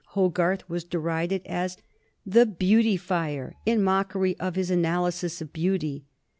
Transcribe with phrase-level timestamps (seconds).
[0.15, 1.77] Hogarth was derided as
[2.25, 6.05] "The Butyfier," in mockery of his "Analysis of Beauty."